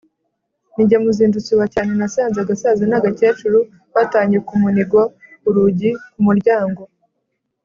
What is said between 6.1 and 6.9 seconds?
ku muryango.